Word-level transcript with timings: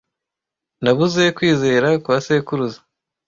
nabuze 0.83 1.23
kwizera 1.37 1.87
kwa 2.03 2.15
sekuruza 2.25 2.79